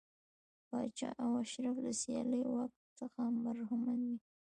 پاچا 0.67 1.09
او 1.23 1.29
اشراف 1.43 1.77
له 1.85 1.91
سیاسي 2.01 2.41
واک 2.53 2.71
څخه 2.99 3.21
برخمن 3.43 3.99
وي. 4.09 4.17